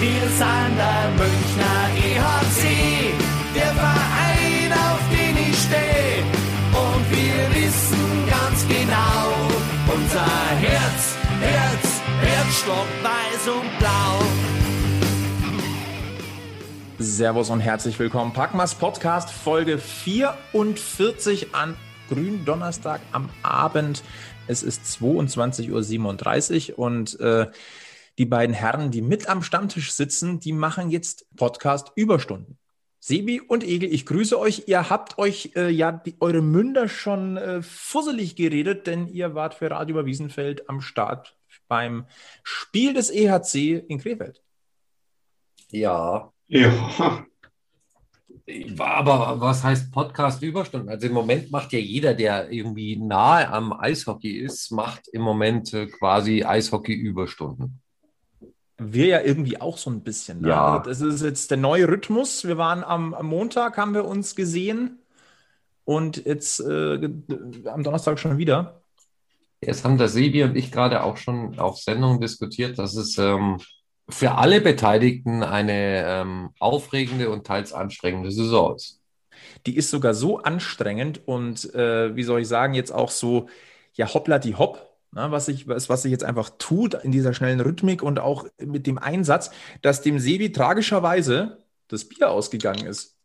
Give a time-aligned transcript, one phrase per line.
[0.00, 3.12] Wir sind der Münchner EHC,
[3.52, 6.22] der Verein, auf den ich stehe.
[6.70, 9.34] Und wir wissen ganz genau,
[9.92, 10.24] unser
[10.60, 14.22] Herz, Herz, Herzstock weiß und blau.
[17.00, 18.32] Servus und herzlich willkommen.
[18.32, 21.74] Packmas Podcast Folge 44 an
[22.08, 24.04] Gründonnerstag am Abend.
[24.46, 27.48] Es ist 22.37 Uhr und äh,
[28.18, 32.58] die beiden Herren, die mit am Stammtisch sitzen, die machen jetzt Podcast Überstunden.
[32.98, 34.64] Sebi und Egel, ich grüße euch.
[34.66, 39.54] Ihr habt euch äh, ja die, eure Münder schon äh, fusselig geredet, denn ihr wart
[39.54, 41.36] für Radio über Wiesenfeld am Start
[41.68, 42.06] beim
[42.42, 44.42] Spiel des EHC in Krefeld.
[45.70, 46.32] Ja.
[46.48, 47.24] Ja.
[48.78, 50.88] Aber was heißt Podcast Überstunden?
[50.88, 55.72] Also im Moment macht ja jeder, der irgendwie nahe am Eishockey ist, macht im Moment
[55.72, 57.80] äh, quasi Eishockey Überstunden.
[58.78, 60.42] Wir ja irgendwie auch so ein bisschen.
[60.42, 60.48] Ne?
[60.48, 60.78] Ja.
[60.78, 62.44] Das ist jetzt der neue Rhythmus.
[62.44, 64.98] Wir waren am, am Montag, haben wir uns gesehen
[65.84, 67.10] und jetzt äh,
[67.64, 68.82] am Donnerstag schon wieder.
[69.60, 73.58] Jetzt haben der Sebi und ich gerade auch schon auf Sendung diskutiert, dass es ähm,
[74.08, 79.00] für alle Beteiligten eine ähm, aufregende und teils anstrengende Saison ist.
[79.66, 83.48] Die ist sogar so anstrengend und äh, wie soll ich sagen, jetzt auch so,
[83.94, 87.34] ja, hoppla die hopp, ne, was sich was, was sich jetzt einfach tut in dieser
[87.34, 89.50] schnellen Rhythmik und auch mit dem Einsatz,
[89.82, 93.16] dass dem Sebi tragischerweise das Bier ausgegangen ist.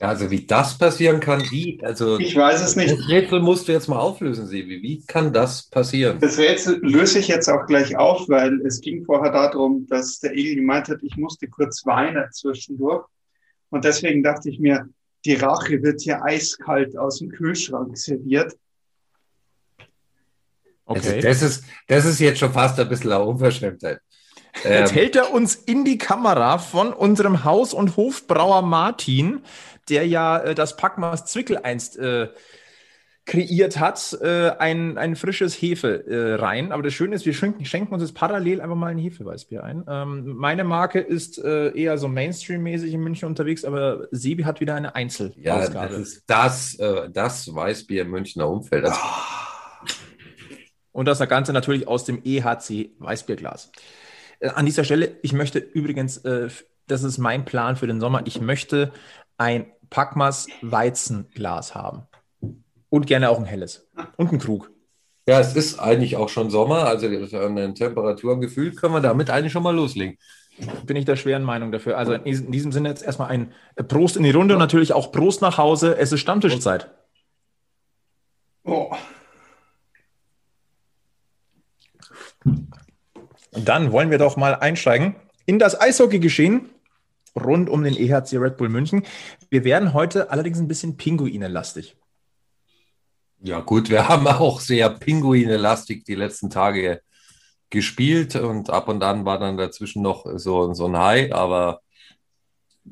[0.00, 2.90] Also wie das passieren kann, wie, also Ich weiß es nicht.
[2.90, 4.82] das Rätsel musst du jetzt mal auflösen, Sebi.
[4.82, 6.18] Wie kann das passieren?
[6.20, 10.34] Das Rätsel löse ich jetzt auch gleich auf, weil es ging vorher darum, dass der
[10.34, 13.04] Egel gemeint hat, ich musste kurz weinen zwischendurch.
[13.68, 14.88] Und deswegen dachte ich mir,
[15.26, 18.56] die Rache wird hier eiskalt aus dem Kühlschrank serviert.
[20.94, 24.00] Also das, ist, das ist jetzt schon fast ein bisschen eine Unverschämtheit.
[24.64, 29.42] Jetzt Ähm, hält er uns in die Kamera von unserem Haus- und Hofbrauer Martin,
[29.88, 32.28] der ja äh, das Packmas Zwickel einst äh,
[33.26, 36.72] kreiert hat, äh, ein, ein frisches Hefe äh, rein.
[36.72, 39.84] Aber das Schöne ist, wir schenken, schenken uns jetzt parallel einfach mal ein Hefeweißbier ein.
[39.88, 44.74] Ähm, meine Marke ist äh, eher so Mainstream-mäßig in München unterwegs, aber Sebi hat wieder
[44.74, 45.42] eine Einzelausgabe.
[45.44, 48.84] ja, das ist das, äh, das Weißbier Münchner Umfeld.
[48.86, 48.98] Also,
[51.00, 53.72] Und das Ganze natürlich aus dem EHC Weißbierglas.
[54.38, 56.50] Äh, An dieser Stelle, ich möchte übrigens, äh,
[56.88, 58.92] das ist mein Plan für den Sommer, ich möchte
[59.38, 62.02] ein Packmas Weizenglas haben.
[62.90, 63.88] Und gerne auch ein helles.
[64.18, 64.70] Und ein Krug.
[65.26, 69.30] ja, es ist eigentlich auch schon Sommer, also an den Temperaturen gefühlt können wir damit
[69.30, 70.18] eigentlich schon mal loslegen.
[70.84, 71.96] Bin ich der schweren Meinung dafür.
[71.96, 74.60] Also in diesem, in diesem Sinne jetzt erstmal ein äh, Prost in die Runde und
[74.60, 75.96] natürlich auch Prost nach Hause.
[75.96, 76.90] Es ist Stammtischzeit.
[78.64, 78.90] Oh,
[82.29, 82.29] Und
[83.52, 86.70] dann wollen wir doch mal einsteigen in das Eishockey-Geschehen
[87.36, 89.04] rund um den EHC Red Bull München.
[89.50, 91.96] Wir werden heute allerdings ein bisschen Pinguine-lastig.
[93.42, 97.00] Ja, gut, wir haben auch sehr Pinguine-lastig die letzten Tage
[97.70, 101.80] gespielt und ab und an war dann dazwischen noch so, so ein High, aber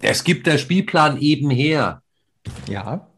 [0.01, 2.03] es gibt der Spielplan eben her.
[2.69, 3.09] Ja,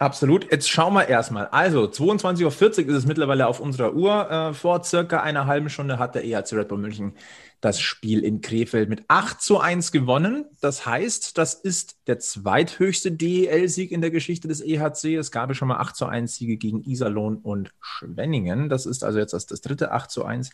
[0.00, 0.50] absolut.
[0.50, 1.46] Jetzt schauen wir erstmal.
[1.48, 2.42] Also, 22.40
[2.84, 4.30] Uhr ist es mittlerweile auf unserer Uhr.
[4.30, 7.14] Äh, vor circa einer halben Stunde hat der EHC Red Bull München
[7.60, 10.46] das Spiel in Krefeld mit 8 zu 1 gewonnen.
[10.60, 15.16] Das heißt, das ist der zweithöchste DEL-Sieg in der Geschichte des EHC.
[15.16, 18.68] Es gab ja schon mal 8 zu 1 Siege gegen Iserlohn und Schwenningen.
[18.70, 20.50] Das ist also jetzt das, das dritte 8 zu 1.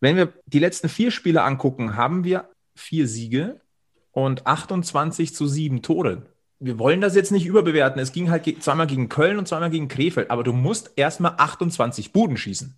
[0.00, 3.60] Wenn wir die letzten vier Spiele angucken, haben wir vier Siege
[4.10, 6.26] und 28 zu 7 Tore.
[6.60, 8.00] Wir wollen das jetzt nicht überbewerten.
[8.00, 12.12] Es ging halt zweimal gegen Köln und zweimal gegen Krefeld, aber du musst erstmal 28
[12.12, 12.74] Buden schießen.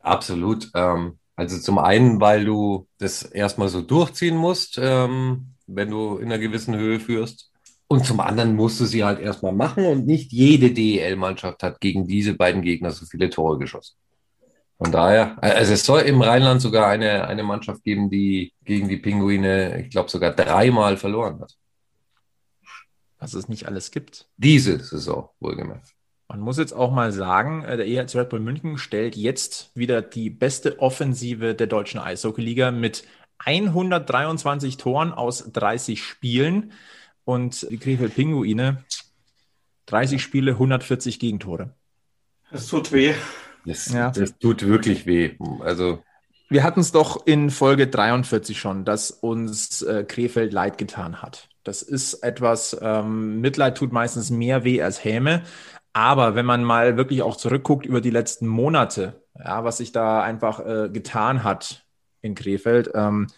[0.00, 0.70] Absolut.
[0.74, 6.26] Ähm, also zum einen, weil du das erstmal so durchziehen musst, ähm, wenn du in
[6.26, 7.50] einer gewissen Höhe führst.
[7.88, 12.06] Und zum anderen musst du sie halt erstmal machen und nicht jede DEL-Mannschaft hat gegen
[12.06, 13.96] diese beiden Gegner so viele Tore geschossen.
[14.78, 18.96] Von daher, also es soll im Rheinland sogar eine, eine Mannschaft geben, die gegen die
[18.96, 21.54] Pinguine, ich glaube, sogar dreimal verloren hat.
[23.22, 24.26] Was es nicht alles gibt.
[24.36, 25.94] Diese Saison, wohlgemerkt.
[26.28, 30.02] Man muss jetzt auch mal sagen, äh, der EHC Red Bull München stellt jetzt wieder
[30.02, 33.04] die beste Offensive der deutschen Eishockeyliga mit
[33.38, 36.72] 123 Toren aus 30 Spielen
[37.24, 38.84] und die Krefeld Pinguine
[39.86, 41.74] 30 Spiele, 140 Gegentore.
[42.50, 43.14] es tut weh.
[43.64, 44.10] Das, Ja.
[44.10, 45.36] das tut wirklich weh.
[45.60, 46.02] Also
[46.52, 51.48] Wir hatten es doch in Folge 43 schon, dass uns äh, Krefeld leid getan hat.
[51.64, 55.42] Das ist etwas, ähm, Mitleid tut meistens mehr weh als Häme.
[55.94, 60.22] Aber wenn man mal wirklich auch zurückguckt über die letzten Monate, ja, was sich da
[60.22, 61.86] einfach äh, getan hat,
[62.20, 62.90] in Krefeld.
[62.94, 63.28] Ähm,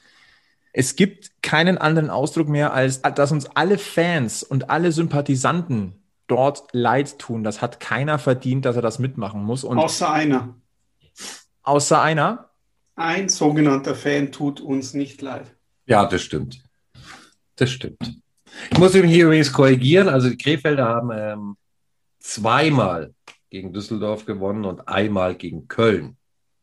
[0.72, 6.68] es gibt keinen anderen Ausdruck mehr, als dass uns alle Fans und alle Sympathisanten dort
[6.72, 7.44] leid tun.
[7.44, 9.62] Das hat keiner verdient, dass er das mitmachen muss.
[9.64, 10.54] Und außer einer.
[11.62, 12.50] Außer einer?
[12.96, 15.54] Ein sogenannter Fan tut uns nicht leid.
[15.86, 16.62] Ja, das stimmt.
[17.56, 18.20] Das stimmt.
[18.70, 20.08] Ich muss mich hier übrigens korrigieren.
[20.08, 21.56] Also die Krefelder haben ähm,
[22.20, 23.12] zweimal
[23.50, 26.16] gegen Düsseldorf gewonnen und einmal gegen Köln.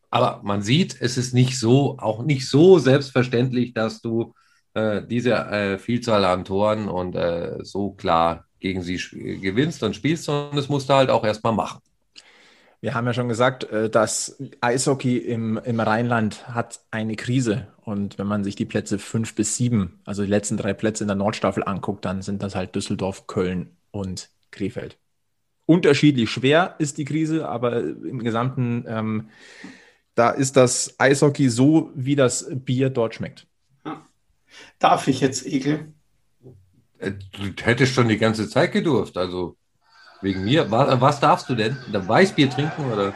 [0.09, 4.33] Aber man sieht, es ist nicht so, auch nicht so selbstverständlich, dass du
[4.73, 8.97] äh, diese äh, Vielzahl an Toren und äh, so klar gegen sie
[9.41, 11.81] gewinnst und spielst, sondern das musst du halt auch erstmal machen.
[12.81, 17.67] Wir haben ja schon gesagt, äh, das Eishockey im, im Rheinland hat eine Krise.
[17.81, 21.07] Und wenn man sich die Plätze fünf bis sieben, also die letzten drei Plätze in
[21.07, 24.97] der Nordstaffel anguckt, dann sind das halt Düsseldorf, Köln und Krefeld.
[25.67, 29.29] Unterschiedlich schwer ist die Krise, aber im Gesamten ähm,
[30.15, 33.47] da ist das Eishockey so, wie das Bier dort schmeckt.
[34.79, 35.93] Darf ich jetzt, Egel?
[36.97, 39.55] Äh, du hättest schon die ganze Zeit gedurft, also
[40.21, 40.69] wegen mir.
[40.71, 41.77] Was, darfst du denn?
[42.07, 43.13] Weißbier trinken oder?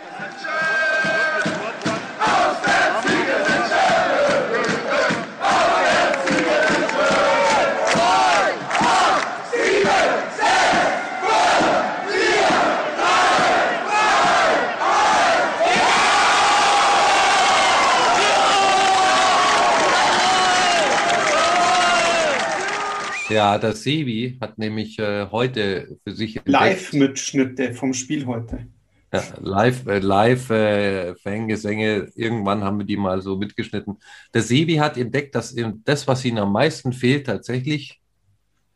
[23.30, 28.68] Ja, der Sebi hat nämlich äh, heute für sich Live-Mitschnitte vom Spiel heute.
[29.14, 33.98] Ja, live, äh, live äh, Fangesänge, irgendwann haben wir die mal so mitgeschnitten.
[34.34, 35.56] Der Sebi hat entdeckt, dass
[35.86, 38.00] das, was ihm am meisten fehlt, tatsächlich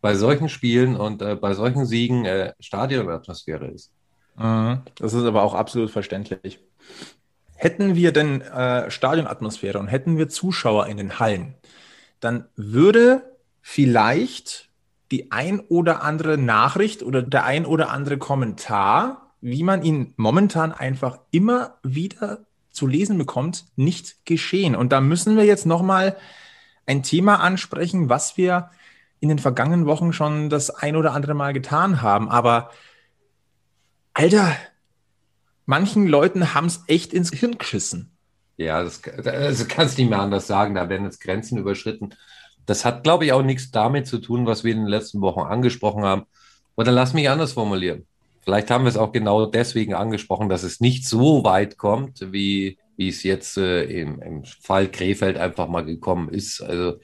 [0.01, 3.91] bei solchen Spielen und äh, bei solchen Siegen äh, Stadionatmosphäre ist.
[4.37, 4.81] Mhm.
[4.95, 6.59] Das ist aber auch absolut verständlich.
[7.55, 11.55] Hätten wir denn äh, Stadionatmosphäre und hätten wir Zuschauer in den Hallen,
[12.21, 13.23] dann würde
[13.71, 14.67] vielleicht
[15.11, 20.71] die ein oder andere Nachricht oder der ein oder andere Kommentar, wie man ihn momentan
[20.71, 22.39] einfach immer wieder
[22.71, 24.75] zu lesen bekommt, nicht geschehen.
[24.75, 26.17] Und da müssen wir jetzt nochmal
[26.87, 28.71] ein Thema ansprechen, was wir
[29.19, 32.27] in den vergangenen Wochen schon das ein oder andere Mal getan haben.
[32.27, 32.71] Aber
[34.15, 34.55] Alter,
[35.67, 38.17] manchen Leuten haben es echt ins Hirn geschissen.
[38.57, 40.73] Ja, das, das kannst du nicht mehr anders sagen.
[40.73, 42.15] Da werden jetzt Grenzen überschritten.
[42.65, 45.41] Das hat, glaube ich, auch nichts damit zu tun, was wir in den letzten Wochen
[45.41, 46.23] angesprochen haben.
[46.75, 48.05] Oder lass mich anders formulieren.
[48.41, 52.77] Vielleicht haben wir es auch genau deswegen angesprochen, dass es nicht so weit kommt, wie,
[52.95, 56.61] wie es jetzt äh, im, im, Fall Krefeld einfach mal gekommen ist.
[56.61, 56.99] Also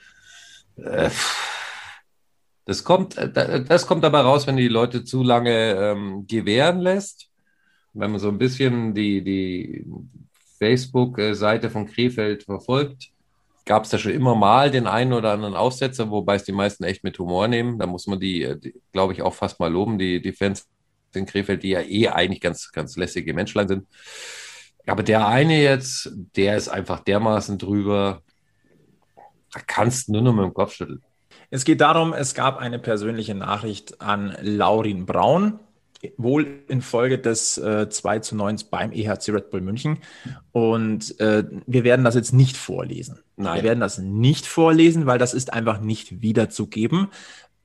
[0.78, 1.10] äh,
[2.66, 7.30] das kommt, äh, das kommt dabei raus, wenn die Leute zu lange ähm, gewähren lässt.
[7.94, 9.86] Wenn man so ein bisschen die, die
[10.58, 13.12] Facebook-Seite von Krefeld verfolgt,
[13.66, 16.84] gab es da schon immer mal den einen oder anderen Aussetzer, wobei es die meisten
[16.84, 17.80] echt mit Humor nehmen.
[17.80, 20.68] Da muss man die, äh, die glaube ich, auch fast mal loben, die, die Fans
[21.14, 23.88] in Krefeld, die ja eh eigentlich ganz, ganz lässige Menschlein sind.
[24.86, 28.22] Aber der eine jetzt, der ist einfach dermaßen drüber,
[29.52, 31.02] da kannst du nur noch mit dem Kopf schütteln.
[31.50, 35.60] Es geht darum, es gab eine persönliche Nachricht an Laurin Braun,
[36.18, 39.98] wohl infolge des äh, 2 zu 9 beim EHC Red Bull München.
[40.52, 43.20] Und äh, wir werden das jetzt nicht vorlesen.
[43.36, 43.56] Nein.
[43.56, 47.10] Wir werden das nicht vorlesen, weil das ist einfach nicht wiederzugeben.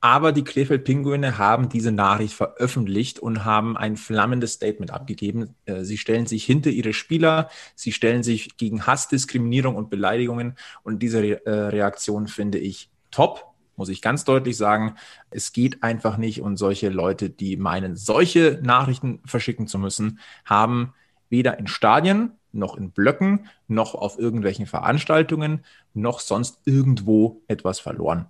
[0.03, 5.55] Aber die Krefeld Pinguine haben diese Nachricht veröffentlicht und haben ein flammendes Statement abgegeben.
[5.65, 10.55] Äh, sie stellen sich hinter ihre Spieler, sie stellen sich gegen Hass, Diskriminierung und Beleidigungen.
[10.81, 13.50] Und diese äh, Reaktion finde ich top
[13.81, 14.93] muss ich ganz deutlich sagen,
[15.31, 16.43] es geht einfach nicht.
[16.43, 20.93] Und solche Leute, die meinen, solche Nachrichten verschicken zu müssen, haben
[21.29, 28.27] weder in Stadien noch in Blöcken noch auf irgendwelchen Veranstaltungen noch sonst irgendwo etwas verloren.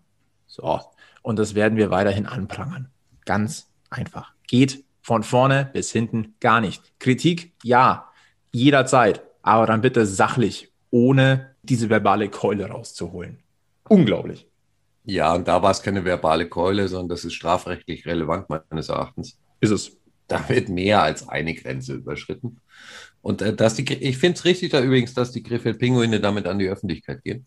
[0.47, 0.79] So,
[1.21, 2.89] und das werden wir weiterhin anprangern.
[3.25, 4.31] Ganz einfach.
[4.47, 6.97] Geht von vorne bis hinten gar nicht.
[6.97, 8.09] Kritik, ja,
[8.53, 13.39] jederzeit, aber dann bitte sachlich, ohne diese verbale Keule rauszuholen.
[13.89, 14.47] Unglaublich.
[15.03, 19.39] Ja, und da war es keine verbale Keule, sondern das ist strafrechtlich relevant meines Erachtens.
[19.59, 19.97] Ist es.
[20.27, 22.61] Da wird mehr als eine Grenze überschritten.
[23.21, 26.59] Und äh, dass die, ich finde es richtig da übrigens, dass die Krefeld-Pinguine damit an
[26.59, 27.45] die Öffentlichkeit gehen.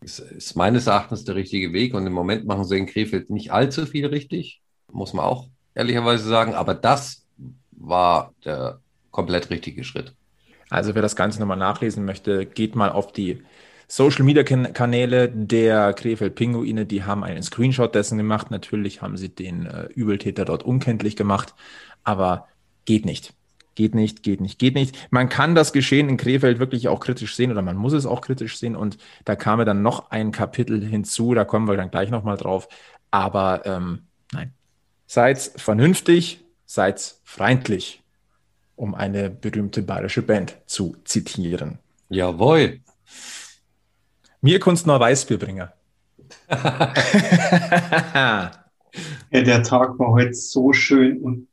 [0.00, 1.94] Das ist meines Erachtens der richtige Weg.
[1.94, 6.26] Und im Moment machen sie in Krefeld nicht allzu viel richtig, muss man auch ehrlicherweise
[6.26, 6.54] sagen.
[6.54, 7.26] Aber das
[7.72, 10.14] war der komplett richtige Schritt.
[10.70, 13.42] Also wer das Ganze nochmal nachlesen möchte, geht mal auf die
[13.88, 18.50] Social Media Kanäle der Krefeld Pinguine, die haben einen Screenshot dessen gemacht.
[18.50, 21.54] Natürlich haben sie den äh, Übeltäter dort unkenntlich gemacht,
[22.02, 22.48] aber
[22.84, 23.34] geht nicht.
[23.74, 24.96] Geht nicht, geht nicht, geht nicht.
[25.10, 28.20] Man kann das Geschehen in Krefeld wirklich auch kritisch sehen oder man muss es auch
[28.20, 28.76] kritisch sehen.
[28.76, 32.68] Und da kam dann noch ein Kapitel hinzu, da kommen wir dann gleich nochmal drauf.
[33.10, 34.52] Aber ähm, nein,
[35.06, 38.02] seid vernünftig, seid freundlich,
[38.76, 41.78] um eine berühmte bayerische Band zu zitieren.
[42.08, 42.80] Jawohl.
[44.44, 45.72] Mir kunst nur Weißbierbringer.
[46.50, 46.92] ja,
[49.32, 51.48] der Tag war heute so schön und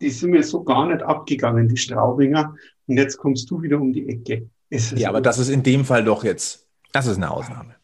[0.00, 2.54] die sind mir so gar nicht abgegangen, die Straubinger.
[2.86, 4.48] Und jetzt kommst du wieder um die Ecke.
[4.70, 7.74] Ja, aber das ist in dem Fall doch jetzt, das ist eine Ausnahme.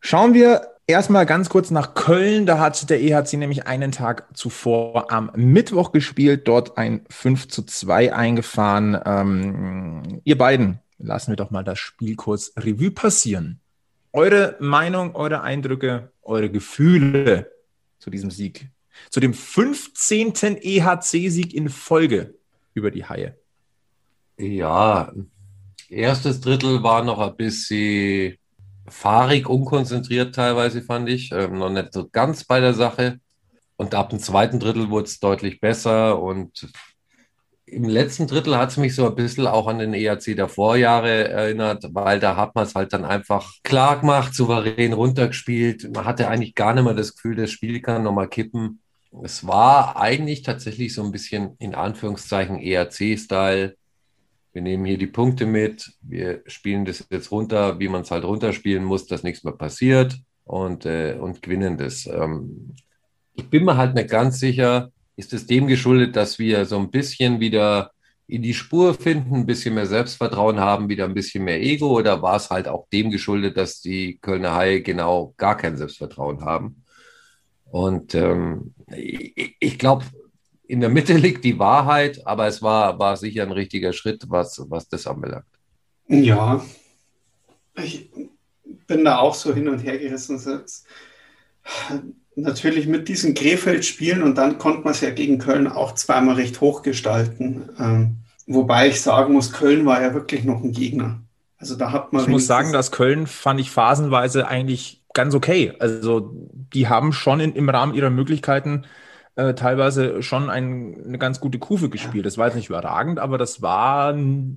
[0.00, 2.44] Schauen wir erstmal ganz kurz nach Köln.
[2.44, 7.62] Da hat der EHC nämlich einen Tag zuvor am Mittwoch gespielt, dort ein 5 zu
[7.62, 9.00] 2 eingefahren.
[9.06, 13.62] Ähm, ihr beiden, lassen wir doch mal das Spiel kurz Revue passieren.
[14.16, 17.52] Eure Meinung, eure Eindrücke, eure Gefühle
[17.98, 18.70] zu diesem Sieg
[19.10, 20.56] zu dem 15.
[20.56, 22.34] EHC-Sieg in Folge
[22.72, 23.38] über die Haie.
[24.38, 25.12] Ja,
[25.90, 28.38] erstes Drittel war noch ein bisschen
[28.88, 31.30] fahrig, unkonzentriert teilweise, fand ich.
[31.32, 33.20] Ähm, noch nicht so ganz bei der Sache.
[33.76, 36.22] Und ab dem zweiten Drittel wurde es deutlich besser.
[36.22, 36.72] Und
[37.66, 41.28] im letzten Drittel hat es mich so ein bisschen auch an den EAC der Vorjahre
[41.28, 45.92] erinnert, weil da hat man es halt dann einfach klar gemacht, souverän runtergespielt.
[45.94, 48.80] Man hatte eigentlich gar nicht mehr das Gefühl, das Spiel kann nochmal kippen
[49.22, 53.76] es war eigentlich tatsächlich so ein bisschen in Anführungszeichen ERC-Style.
[54.52, 58.24] Wir nehmen hier die Punkte mit, wir spielen das jetzt runter, wie man es halt
[58.24, 62.06] runterspielen muss, dass nichts mehr passiert und, äh, und gewinnen das.
[62.06, 62.74] Ähm,
[63.34, 66.90] ich bin mir halt nicht ganz sicher, ist es dem geschuldet, dass wir so ein
[66.90, 67.90] bisschen wieder
[68.28, 72.22] in die Spur finden, ein bisschen mehr Selbstvertrauen haben, wieder ein bisschen mehr Ego oder
[72.22, 76.84] war es halt auch dem geschuldet, dass die Kölner Haie genau gar kein Selbstvertrauen haben?
[77.70, 80.04] Und ähm, ich, ich glaube,
[80.66, 84.64] in der Mitte liegt die Wahrheit, aber es war, war sicher ein richtiger Schritt, was,
[84.68, 85.46] was das anbelangt.
[86.08, 86.64] Ja,
[87.76, 88.10] ich
[88.86, 90.38] bin da auch so hin und her gerissen.
[92.38, 96.60] Natürlich mit diesen Krefeld-Spielen und dann konnte man es ja gegen Köln auch zweimal recht
[96.60, 97.70] hoch gestalten.
[97.78, 98.16] Ähm,
[98.46, 101.22] wobei ich sagen muss, Köln war ja wirklich noch ein Gegner.
[101.58, 102.22] Also da hat man.
[102.22, 105.72] Ich muss sagen, dass Köln fand ich phasenweise eigentlich ganz okay.
[105.78, 106.30] Also
[106.74, 108.84] die haben schon in, im Rahmen ihrer Möglichkeiten
[109.36, 112.26] äh, teilweise schon ein, eine ganz gute Kufe gespielt.
[112.26, 114.14] Das war jetzt nicht überragend, aber das war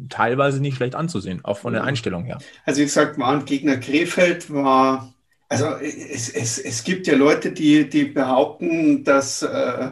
[0.09, 2.39] teilweise nicht schlecht anzusehen, auch von der Einstellung her.
[2.65, 5.13] Also wie gesagt, war ein Gegner Krefeld, war
[5.50, 9.89] also es, es, es gibt ja Leute, die, die behaupten, dass äh,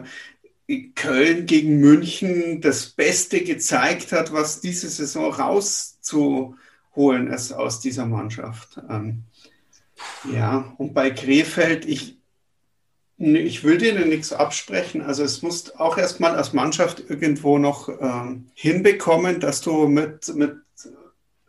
[0.94, 8.80] Köln gegen München das Beste gezeigt hat, was diese Saison rauszuholen ist aus dieser Mannschaft.
[8.88, 9.24] Ähm,
[10.32, 12.18] ja, und bei Krefeld, ich,
[13.16, 15.02] ich will denen nichts absprechen.
[15.02, 20.54] Also es muss auch erstmal als Mannschaft irgendwo noch ähm, hinbekommen, dass du mit, mit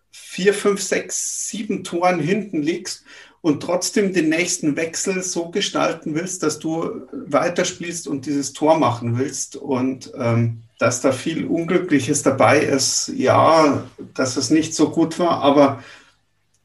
[0.10, 3.04] vier, fünf, sechs, sieben Toren hinten liegst
[3.42, 9.18] und trotzdem den nächsten Wechsel so gestalten willst, dass du weiterspielst und dieses Tor machen
[9.18, 9.56] willst.
[9.56, 15.42] Und ähm, dass da viel Unglückliches dabei ist, ja, dass es nicht so gut war,
[15.42, 15.84] aber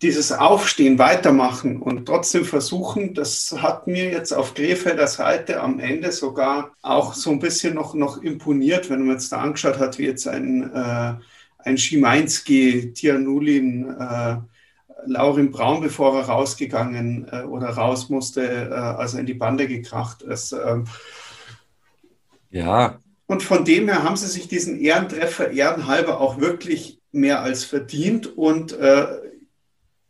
[0.03, 6.13] dieses Aufstehen, weitermachen und trotzdem versuchen, das hat mir jetzt auf Krefelder Seite am Ende
[6.13, 10.05] sogar auch so ein bisschen noch, noch imponiert, wenn man jetzt da angeschaut hat, wie
[10.05, 11.15] jetzt ein, äh,
[11.59, 14.37] ein Schimanski, Tianulin, äh,
[15.07, 19.67] Laurin Braun, bevor er rausgegangen äh, oder raus musste, äh, als er in die Bande
[19.67, 20.53] gekracht ist.
[20.53, 20.85] Ähm,
[22.51, 22.99] ja.
[23.27, 28.27] Und von dem her haben sie sich diesen Ehrentreffer ehrenhalber auch wirklich mehr als verdient
[28.37, 29.07] und äh,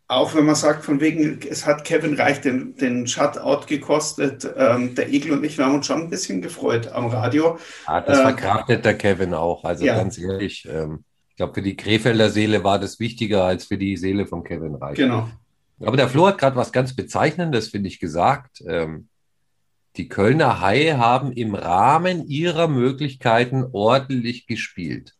[0.06, 4.94] auch wenn man sagt, von wegen, es hat Kevin Reich den, den Shutout gekostet, ähm,
[4.94, 7.58] der Egel und ich, wir haben uns schon ein bisschen gefreut am Radio.
[7.86, 9.64] Ah, das verkraftet äh, der Kevin auch.
[9.64, 9.96] Also ja.
[9.96, 13.96] ganz ehrlich, ähm, ich glaube, für die Krefelder Seele war das wichtiger als für die
[13.96, 14.96] Seele von Kevin Reich.
[14.96, 15.28] Genau.
[15.80, 18.62] Aber der Flo hat gerade was ganz Bezeichnendes, finde ich, gesagt.
[18.68, 19.08] Ähm,
[19.96, 25.14] die Kölner Haie haben im Rahmen ihrer Möglichkeiten ordentlich gespielt.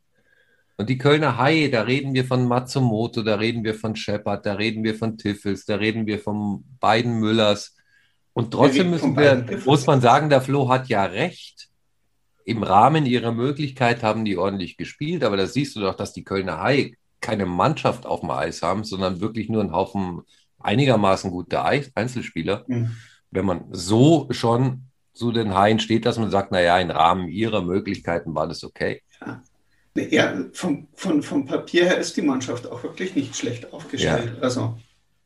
[0.77, 4.55] Und die Kölner Haie, da reden wir von Matsumoto, da reden wir von Shepard, da
[4.55, 7.75] reden wir von Tiffels, da reden wir von beiden Müllers.
[8.35, 11.71] Und trotzdem müssen wir, muss man sagen, der Flo hat ja recht.
[12.45, 16.25] Im Rahmen ihrer Möglichkeit haben die ordentlich gespielt, aber da siehst du doch, dass die
[16.25, 20.23] Kölner Haie keine Mannschaft auf dem Eis haben, sondern wirklich nur einen Haufen
[20.59, 22.65] einigermaßen guter Einzelspieler.
[22.67, 22.97] Mhm.
[23.31, 27.63] Wenn man so schon zu den Haien steht, dass man sagt, naja, im Rahmen ihrer
[27.63, 29.03] Möglichkeiten war das okay.
[29.21, 29.43] Ja.
[29.97, 34.33] Ja, vom, von, vom Papier her ist die Mannschaft auch wirklich nicht schlecht aufgestellt.
[34.37, 34.43] Ja.
[34.43, 34.77] Also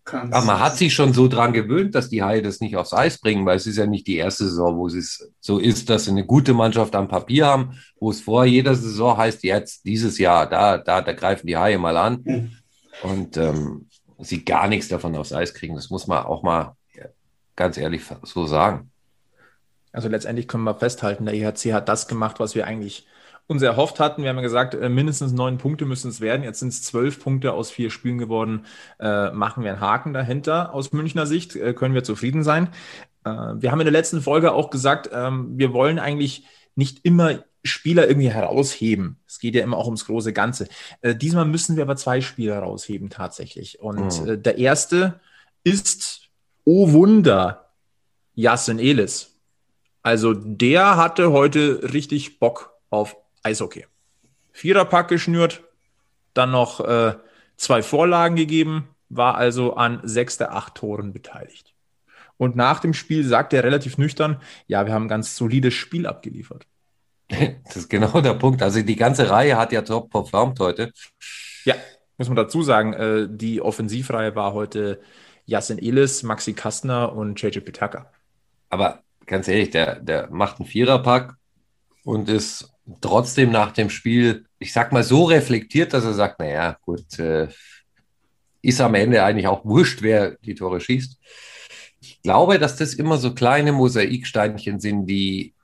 [0.09, 0.35] kannst.
[0.35, 3.19] Aber man hat sich schon so dran gewöhnt, dass die Haie das nicht aufs Eis
[3.19, 6.11] bringen, weil es ist ja nicht die erste Saison, wo es so ist, dass sie
[6.11, 10.49] eine gute Mannschaft am Papier haben, wo es vor jeder Saison heißt, jetzt dieses Jahr,
[10.49, 12.51] da, da, da greifen die Haie mal an Mhm.
[13.03, 13.87] und ähm,
[14.19, 15.75] sie gar nichts davon aufs Eis kriegen.
[15.77, 16.75] Das muss man auch mal
[17.57, 18.91] ganz ehrlich so sagen.
[19.93, 23.07] Also letztendlich können wir festhalten, der EHC hat das gemacht, was wir eigentlich
[23.49, 24.23] uns erhofft hatten.
[24.23, 26.43] Wir haben ja gesagt, äh, mindestens neun Punkte müssen es werden.
[26.45, 28.67] Jetzt sind es zwölf Punkte aus vier Spielen geworden.
[29.01, 30.73] Äh, machen wir einen Haken dahinter.
[30.75, 32.69] Aus Münchner Sicht äh, können wir zufrieden sein.
[33.25, 36.45] Äh, wir haben in der letzten Folge auch gesagt, ähm, wir wollen eigentlich
[36.77, 39.19] nicht immer Spieler irgendwie herausheben.
[39.27, 40.69] Es geht ja immer auch ums große Ganze.
[41.01, 43.81] Äh, diesmal müssen wir aber zwei Spieler herausheben tatsächlich.
[43.81, 44.29] Und Mhm.
[44.29, 45.21] äh, der erste
[45.65, 46.29] ist,
[46.65, 47.71] oh Wunder,
[48.35, 49.39] Yasin Elis.
[50.03, 53.17] Also der hatte heute richtig Bock auf
[53.49, 53.87] Eishockey.
[54.53, 55.63] Viererpack geschnürt,
[56.35, 57.15] dann noch äh,
[57.57, 61.75] zwei Vorlagen gegeben, war also an sechs der acht Toren beteiligt.
[62.37, 66.07] Und nach dem Spiel sagt er relativ nüchtern, ja, wir haben ein ganz solides Spiel
[66.07, 66.67] abgeliefert.
[67.65, 68.63] Das ist genau der Punkt.
[68.63, 70.93] Also die ganze Reihe hat ja top performt heute.
[71.65, 71.75] Ja,
[72.17, 75.01] muss man dazu sagen, äh, die Offensivreihe war heute
[75.45, 78.11] Yasin Elis, Maxi Kastner und JJ Pitaka.
[78.71, 81.37] Aber ganz ehrlich, der, der macht einen Viererpack
[82.05, 86.77] und ist trotzdem nach dem Spiel, ich sag mal, so reflektiert, dass er sagt, naja,
[86.83, 87.49] gut, äh,
[88.63, 91.19] ist am Ende eigentlich auch wurscht, wer die Tore schießt.
[92.01, 95.55] Ich glaube, dass das immer so kleine Mosaiksteinchen sind, die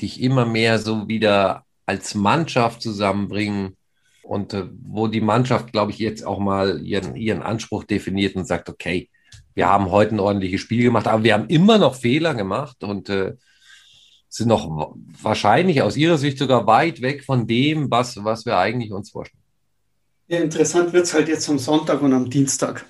[0.00, 3.76] dich immer mehr so wieder als Mannschaft zusammenbringen
[4.22, 8.46] und äh, wo die Mannschaft, glaube ich, jetzt auch mal ihren, ihren Anspruch definiert und
[8.46, 9.10] sagt, okay,
[9.54, 13.08] wir haben heute ein ordentliches Spiel gemacht, aber wir haben immer noch Fehler gemacht und
[13.08, 13.34] äh,
[14.30, 18.56] sind noch wa- wahrscheinlich aus ihrer Sicht sogar weit weg von dem, was, was wir
[18.56, 19.42] eigentlich uns vorstellen.
[20.28, 22.86] Ja, interessant wird es halt jetzt am Sonntag und am Dienstag.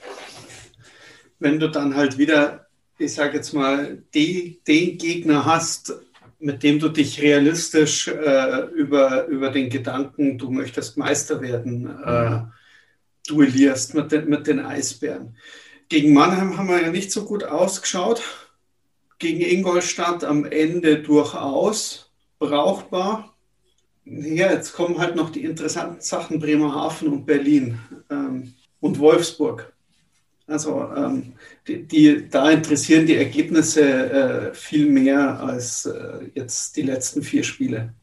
[1.38, 2.66] Wenn du dann halt wieder,
[2.98, 5.94] ich sage jetzt mal, die, den Gegner hast,
[6.38, 12.42] mit dem du dich realistisch äh, über, über den Gedanken, du möchtest Meister werden, äh,
[13.26, 15.36] duellierst mit den, mit den Eisbären.
[15.88, 18.22] Gegen Mannheim haben wir ja nicht so gut ausgeschaut.
[19.20, 23.36] Gegen Ingolstadt am Ende durchaus brauchbar.
[24.04, 27.78] Ja, jetzt kommen halt noch die interessanten Sachen Bremerhaven und Berlin
[28.10, 29.72] ähm, und Wolfsburg.
[30.46, 31.34] Also ähm,
[31.68, 37.44] die, die, da interessieren die Ergebnisse äh, viel mehr als äh, jetzt die letzten vier
[37.44, 37.94] Spiele.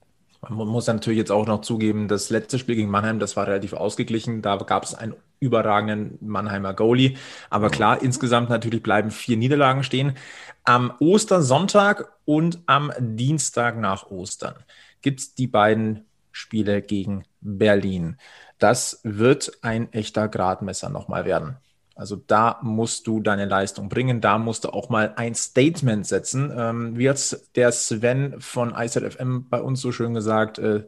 [0.42, 3.74] Man muss natürlich jetzt auch noch zugeben, das letzte Spiel gegen Mannheim, das war relativ
[3.74, 4.42] ausgeglichen.
[4.42, 7.18] Da gab es einen überragenden Mannheimer Goalie.
[7.50, 10.18] Aber klar, insgesamt natürlich bleiben vier Niederlagen stehen.
[10.64, 14.56] Am Ostersonntag und am Dienstag nach Ostern
[15.02, 18.18] gibt es die beiden Spiele gegen Berlin.
[18.60, 21.58] Das wird ein echter Gradmesser nochmal werden.
[21.98, 26.54] Also da musst du deine Leistung bringen, da musst du auch mal ein Statement setzen.
[26.56, 30.84] Ähm, wie hat der Sven von IZFM bei uns so schön gesagt, äh,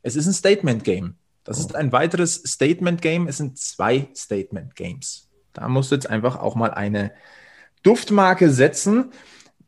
[0.00, 1.16] es ist ein Statement-Game.
[1.44, 3.28] Das ist ein weiteres Statement-Game.
[3.28, 5.28] Es sind zwei Statement-Games.
[5.52, 7.12] Da musst du jetzt einfach auch mal eine
[7.82, 9.12] Duftmarke setzen.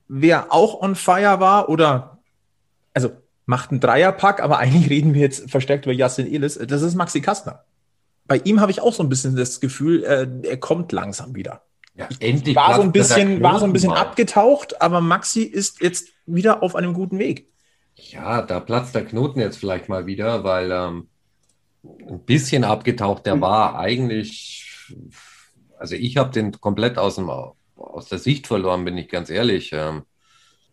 [0.08, 2.22] Wer auch on fire war oder,
[2.94, 3.10] also
[3.44, 7.20] macht einen Dreierpack, aber eigentlich reden wir jetzt verstärkt über Yassin Elis, das ist Maxi
[7.20, 7.65] Kastner
[8.26, 11.62] bei ihm habe ich auch so ein bisschen das Gefühl, äh, er kommt langsam wieder.
[11.94, 14.00] Ja, endlich War so ein bisschen, war so ein bisschen mal.
[14.00, 17.48] abgetaucht, aber Maxi ist jetzt wieder auf einem guten Weg.
[17.96, 21.08] Ja, da platzt der Knoten jetzt vielleicht mal wieder, weil ähm,
[22.08, 24.94] ein bisschen abgetaucht, der war eigentlich,
[25.78, 29.70] also ich habe den komplett aus, dem, aus der Sicht verloren, bin ich ganz ehrlich.
[29.72, 30.02] Ähm,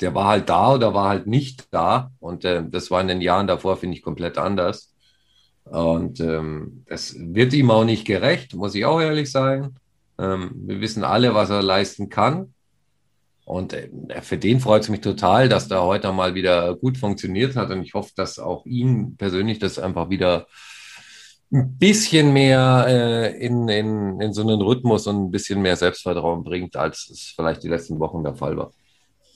[0.02, 3.22] der war halt da oder war halt nicht da und äh, das war in den
[3.22, 4.93] Jahren davor, finde ich, komplett anders.
[5.66, 9.76] Und ähm, das wird ihm auch nicht gerecht, muss ich auch ehrlich sagen.
[10.20, 12.54] Ähm, wir wissen alle, was er leisten kann.
[13.46, 13.90] Und äh,
[14.22, 17.72] für den freut es mich total, dass da heute mal wieder gut funktioniert hat.
[17.72, 20.48] Und ich hoffe, dass auch ihn persönlich das einfach wieder
[21.52, 26.44] ein bisschen mehr äh, in, in, in so einen Rhythmus und ein bisschen mehr Selbstvertrauen
[26.44, 28.72] bringt, als es vielleicht die letzten Wochen der Fall war.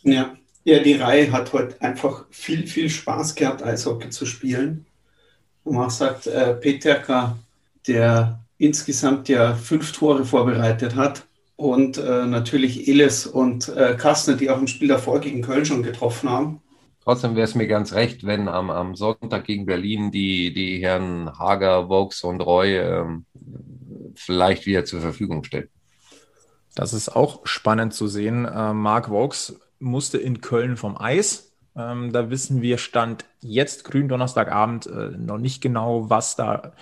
[0.02, 4.87] Ja, ja die Reihe hat heute einfach viel, viel Spaß gehabt, Eishockey zu spielen.
[5.67, 7.38] Und man sagt, äh, Peterka,
[7.88, 11.25] der insgesamt ja fünf Tore vorbereitet hat
[11.58, 15.84] und äh, natürlich Elis und äh, Kastner, die auch im Spiel davor gegen Köln schon
[15.84, 16.62] getroffen haben.
[17.03, 21.38] Trotzdem wäre es mir ganz recht, wenn am, am Sonntag gegen Berlin die, die Herren
[21.38, 23.25] Hager, Vokes und Roy ähm,
[24.15, 25.67] vielleicht wieder zur Verfügung stellen.
[26.75, 28.45] Das ist auch spannend zu sehen.
[28.45, 31.47] Äh, Mark Vokes musste in Köln vom Eis.
[31.78, 36.74] Ähm, da wissen wir, stand jetzt grün Donnerstagabend äh, noch nicht genau, was da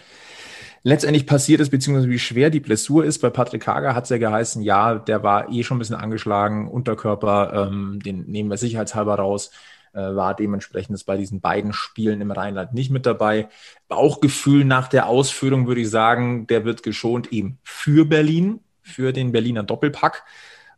[0.84, 3.20] letztendlich passiert ist, beziehungsweise wie schwer die Blessur ist.
[3.20, 6.70] Bei Patrick Hager hat es ja geheißen, ja, der war eh schon ein bisschen angeschlagen,
[6.70, 9.52] Unterkörper, ähm, den nehmen wir sicherheitshalber raus,
[9.94, 13.50] äh, war dementsprechend bei diesen beiden Spielen im Rheinland nicht mit dabei.
[13.90, 19.32] Bauchgefühl nach der Ausführung würde ich sagen, der wird geschont eben für Berlin, für den
[19.32, 20.24] Berliner Doppelpack.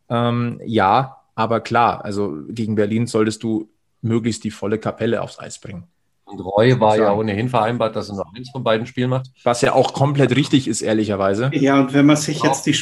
[0.10, 3.70] Ähm, ja, aber klar, also gegen Berlin solltest du
[4.08, 5.88] möglichst die volle Kapelle aufs Eis bringen.
[6.28, 9.32] Und Roy war ja ohnehin vereinbart, dass er nur eins von beiden Spielen macht.
[9.44, 11.50] Was ja auch komplett richtig ist, ehrlicherweise.
[11.54, 12.76] Ja, und wenn man sich jetzt die,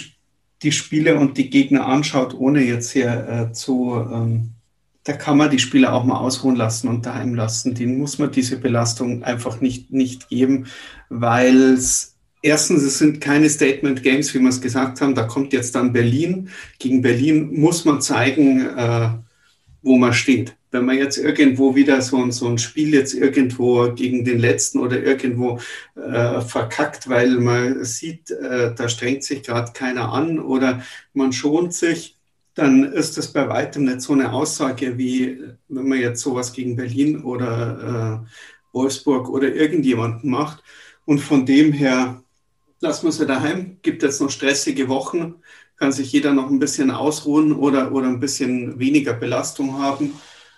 [0.63, 4.51] die Spiele und die Gegner anschaut, ohne jetzt hier äh, zu, ähm,
[5.03, 7.75] da kann man die Spieler auch mal ausruhen lassen und daheim lassen.
[7.75, 10.65] Den muss man diese Belastung einfach nicht, nicht geben,
[11.09, 15.13] weil es erstens, es sind keine Statement Games, wie wir es gesagt haben.
[15.13, 16.49] Da kommt jetzt dann Berlin.
[16.79, 19.09] Gegen Berlin muss man zeigen, äh,
[19.83, 24.25] wo man steht wenn man jetzt irgendwo wieder so, so ein Spiel jetzt irgendwo gegen
[24.25, 25.59] den letzten oder irgendwo
[25.95, 30.83] äh, verkackt, weil man sieht, äh, da strengt sich gerade keiner an oder
[31.13, 32.17] man schont sich,
[32.55, 36.75] dann ist das bei weitem nicht so eine Aussage, wie wenn man jetzt sowas gegen
[36.75, 38.27] Berlin oder äh,
[38.73, 40.61] Wolfsburg oder irgendjemanden macht.
[41.05, 42.21] Und von dem her
[42.81, 45.35] lassen wir sie daheim, gibt jetzt noch stressige Wochen,
[45.77, 50.13] kann sich jeder noch ein bisschen ausruhen oder, oder ein bisschen weniger Belastung haben.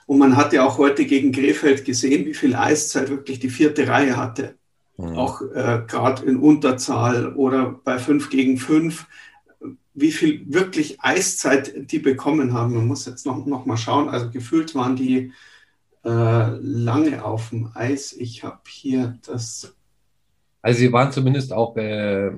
[0.08, 3.88] Und man hat ja auch heute gegen Krefeld gesehen, wie viel Eiszeit wirklich die vierte
[3.88, 4.56] Reihe hatte.
[4.98, 5.18] Mhm.
[5.18, 9.06] Auch äh, gerade in Unterzahl oder bei fünf gegen fünf,
[9.94, 12.74] wie viel wirklich Eiszeit die bekommen haben.
[12.74, 14.08] Man muss jetzt noch, noch mal schauen.
[14.10, 15.34] Also gefühlt waren die
[16.06, 18.14] äh, lange auf dem Eis.
[18.14, 19.76] Ich habe hier das.
[20.62, 22.32] Also sie waren zumindest auch äh,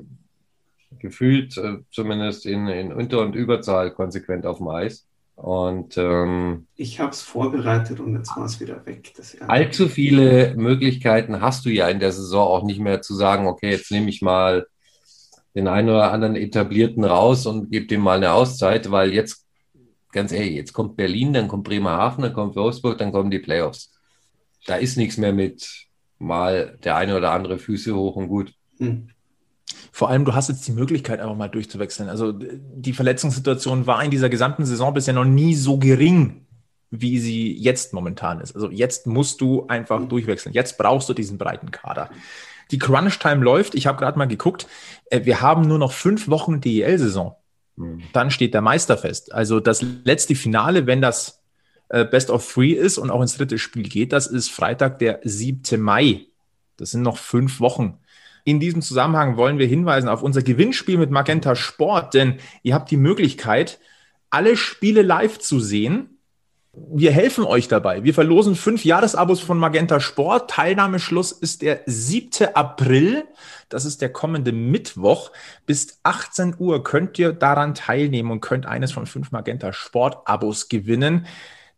[0.97, 5.05] gefühlt, äh, zumindest in, in Unter- und Überzahl konsequent auf dem Eis.
[5.39, 9.13] Und ähm, ich habe es vorbereitet und jetzt war es wieder weg.
[9.47, 13.69] allzu viele Möglichkeiten hast du ja in der Saison auch nicht mehr zu sagen, okay,
[13.69, 14.67] jetzt nehme ich mal
[15.55, 19.45] den einen oder anderen etablierten raus und gebe dem mal eine Auszeit, weil jetzt,
[20.11, 23.93] ganz ehrlich, jetzt kommt Berlin, dann kommt Bremerhaven, dann kommt Wolfsburg, dann kommen die Playoffs.
[24.65, 28.53] Da ist nichts mehr mit mal der eine oder andere Füße hoch und gut.
[28.77, 29.07] Hm.
[29.91, 32.09] Vor allem, du hast jetzt die Möglichkeit, einfach mal durchzuwechseln.
[32.09, 36.45] Also die Verletzungssituation war in dieser gesamten Saison bisher noch nie so gering,
[36.91, 38.55] wie sie jetzt momentan ist.
[38.55, 40.53] Also jetzt musst du einfach durchwechseln.
[40.53, 42.09] Jetzt brauchst du diesen breiten Kader.
[42.71, 43.75] Die Crunch-Time läuft.
[43.75, 44.67] Ich habe gerade mal geguckt.
[45.05, 47.35] Äh, wir haben nur noch fünf Wochen DEL-Saison.
[47.75, 48.03] Mhm.
[48.13, 49.33] Dann steht der Meister fest.
[49.33, 51.41] Also das letzte Finale, wenn das
[51.89, 55.19] äh, Best of Three ist und auch ins dritte Spiel geht, das ist Freitag, der
[55.23, 55.81] 7.
[55.81, 56.25] Mai.
[56.77, 57.97] Das sind noch fünf Wochen.
[58.43, 62.91] In diesem Zusammenhang wollen wir hinweisen auf unser Gewinnspiel mit Magenta Sport, denn ihr habt
[62.91, 63.79] die Möglichkeit,
[64.29, 66.19] alle Spiele live zu sehen.
[66.71, 68.03] Wir helfen euch dabei.
[68.03, 70.51] Wir verlosen fünf Jahresabos von Magenta Sport.
[70.51, 72.53] Teilnahmeschluss ist der 7.
[72.53, 73.25] April.
[73.69, 75.31] Das ist der kommende Mittwoch.
[75.65, 80.69] Bis 18 Uhr könnt ihr daran teilnehmen und könnt eines von fünf Magenta Sport Abos
[80.69, 81.25] gewinnen.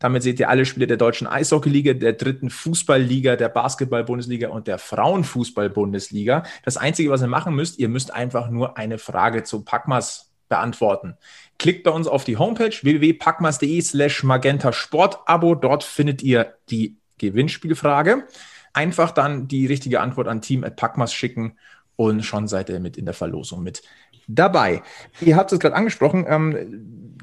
[0.02, 4.78] Damit seht ihr alle Spiele der deutschen Eishockeyliga, der dritten Fußballliga, der Basketball-Bundesliga und der
[4.78, 6.42] Frauenfußball-Bundesliga.
[6.64, 11.14] Das Einzige, was ihr machen müsst, ihr müsst einfach nur eine Frage zu Packmas beantworten.
[11.56, 15.54] Klickt bei uns auf die Homepage www.packmas.de slash magenta Sportabo.
[15.54, 18.26] Dort findet ihr die Gewinnspielfrage.
[18.72, 21.58] Einfach dann die richtige Antwort an team.packmas schicken
[21.94, 23.82] und schon seid ihr mit in der Verlosung mit
[24.26, 24.82] dabei.
[25.20, 26.26] Ihr habt es gerade angesprochen.
[26.28, 27.16] Ähm,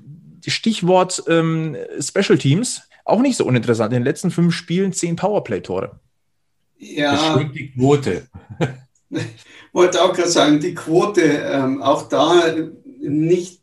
[0.47, 3.91] Stichwort ähm, Special Teams, auch nicht so uninteressant.
[3.93, 5.99] In den letzten fünf Spielen zehn Powerplay-Tore.
[6.77, 7.37] Ja.
[7.37, 8.27] Das die Quote.
[9.09, 9.19] Ich
[9.73, 12.55] wollte auch gerade sagen, die Quote, ähm, auch da
[13.01, 13.59] nicht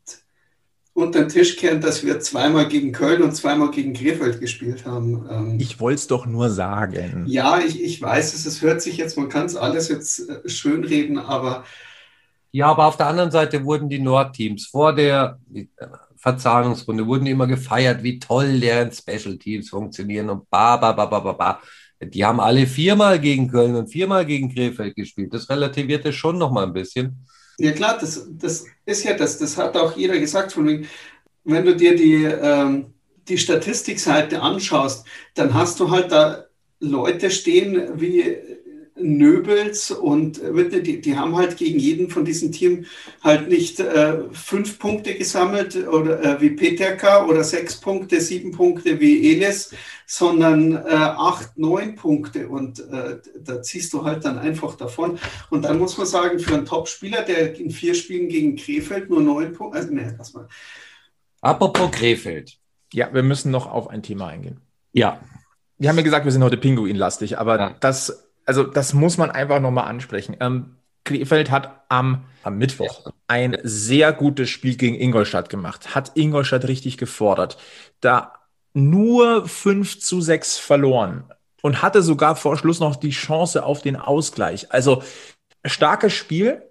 [0.97, 5.27] unter den Tisch kehren, dass wir zweimal gegen Köln und zweimal gegen Krefeld gespielt haben.
[5.31, 7.25] Ähm, ich wollte es doch nur sagen.
[7.27, 10.49] Ja, ich, ich weiß es, es hört sich jetzt, man kann es alles jetzt äh,
[10.49, 11.65] schönreden, aber.
[12.51, 15.39] Ja, aber auf der anderen Seite wurden die Nordteams vor der
[16.27, 21.21] Verzahnungsrunde wurden immer gefeiert, wie toll deren Special Teams funktionieren und ba, ba, ba, ba,
[21.21, 21.62] ba, ba.
[22.03, 25.33] Die haben alle viermal gegen Köln und viermal gegen Krefeld gespielt.
[25.33, 27.25] Das relativiert es schon noch mal ein bisschen.
[27.59, 30.89] Ja klar, das, das ist ja das, das hat auch jeder gesagt, von wegen,
[31.45, 32.87] wenn du dir die, ähm,
[33.29, 36.47] die Statistikseite anschaust, dann hast du halt da
[36.81, 38.37] Leute stehen wie
[38.99, 42.87] Nöbels und äh, die, die haben halt gegen jeden von diesen Teams
[43.23, 48.99] halt nicht äh, fünf Punkte gesammelt oder äh, wie Peterka oder sechs Punkte, sieben Punkte
[49.01, 49.75] wie Elis,
[50.07, 55.19] sondern äh, acht, neun Punkte und äh, da ziehst du halt dann einfach davon.
[55.51, 59.21] Und dann muss man sagen, für einen Top-Spieler, der in vier Spielen gegen Krefeld nur
[59.21, 60.49] neun Punkte, also nee, lass mal.
[61.41, 62.59] Apropos Krefeld.
[62.93, 64.61] Ja, wir müssen noch auf ein Thema eingehen.
[64.93, 65.21] Ja.
[65.79, 67.77] Wir haben ja gesagt, wir sind heute Pinguin-lastig, aber ja.
[67.81, 70.37] das also das muss man einfach nochmal ansprechen.
[70.41, 76.67] Ähm, Krefeld hat am, am Mittwoch ein sehr gutes Spiel gegen Ingolstadt gemacht, hat Ingolstadt
[76.67, 77.59] richtig gefordert.
[78.01, 78.33] Da
[78.75, 81.25] nur 5 zu 6 verloren
[81.63, 84.73] und hatte sogar vor Schluss noch die Chance auf den Ausgleich.
[84.73, 85.03] Also
[85.65, 86.63] starkes Spiel.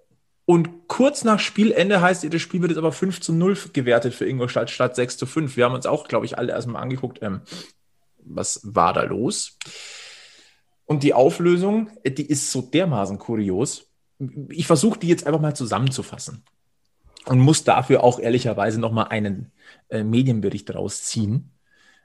[0.47, 4.27] Und kurz nach Spielende heißt das Spiel wird jetzt aber 5 zu 0 gewertet für
[4.27, 5.57] Ingolstadt statt 6 zu 5.
[5.57, 7.41] Wir haben uns auch, glaube ich, alle erstmal angeguckt, ähm,
[8.19, 9.57] was war da los?
[10.85, 13.89] Und die Auflösung, die ist so dermaßen kurios.
[14.49, 16.43] Ich versuche die jetzt einfach mal zusammenzufassen
[17.25, 19.51] und muss dafür auch ehrlicherweise nochmal einen
[19.89, 21.51] äh, Medienbericht rausziehen.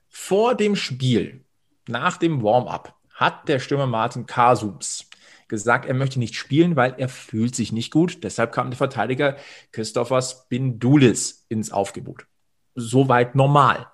[0.08, 1.44] Vor dem Spiel,
[1.86, 5.08] nach dem Warm-up, hat der Stürmer Martin Kasubs
[5.46, 8.24] gesagt, er möchte nicht spielen, weil er fühlt sich nicht gut.
[8.24, 9.36] Deshalb kam der Verteidiger
[9.72, 12.26] Christophers Bindulis ins Aufgebot.
[12.74, 13.88] Soweit normal.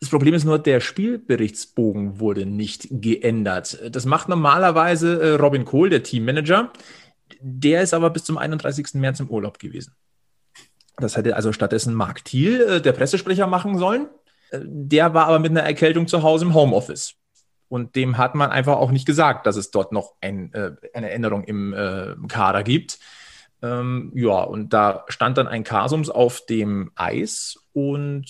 [0.00, 3.80] Das Problem ist nur, der Spielberichtsbogen wurde nicht geändert.
[3.90, 6.72] Das macht normalerweise äh, Robin Kohl, der Teammanager.
[7.40, 8.94] Der ist aber bis zum 31.
[8.94, 9.94] März im Urlaub gewesen.
[10.98, 14.08] Das hätte also stattdessen Mark Thiel, äh, der Pressesprecher, machen sollen.
[14.50, 17.14] Äh, der war aber mit einer Erkältung zu Hause im Homeoffice.
[17.68, 20.54] Und dem hat man einfach auch nicht gesagt, dass es dort noch ein,
[20.94, 22.98] eine Änderung im Kader gibt.
[23.60, 28.24] Ähm, ja, und da stand dann ein Kasums auf dem Eis und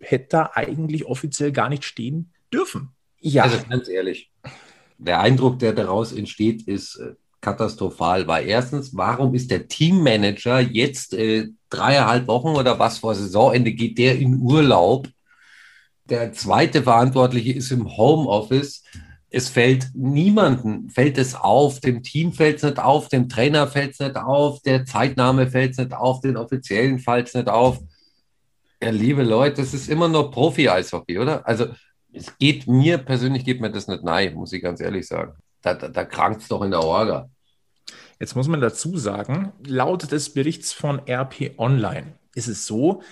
[0.00, 2.90] hätte da eigentlich offiziell gar nicht stehen dürfen.
[3.20, 3.44] Ja.
[3.44, 4.30] Also ganz ehrlich,
[4.98, 8.26] der Eindruck, der daraus entsteht, ist äh, katastrophal.
[8.26, 13.98] Weil erstens, warum ist der Teammanager jetzt äh, dreieinhalb Wochen oder was vor Saisonende geht
[13.98, 15.08] der in Urlaub?
[16.08, 18.82] Der zweite Verantwortliche ist im Homeoffice.
[19.32, 23.92] Es fällt niemanden, fällt es auf, dem Team fällt es nicht auf, dem Trainer fällt
[23.92, 27.78] es nicht auf, der Zeitnahme fällt es nicht auf, den Offiziellen fällt es nicht auf.
[28.82, 31.46] Ja, liebe Leute, das ist immer noch Profi-Eishockey, oder?
[31.46, 31.66] Also
[32.12, 35.34] es geht mir persönlich, geht mir das nicht nahe, muss ich ganz ehrlich sagen.
[35.62, 37.28] Da, da, da krankt es doch in der Orga.
[38.18, 43.02] Jetzt muss man dazu sagen, laut des Berichts von RP Online ist es so,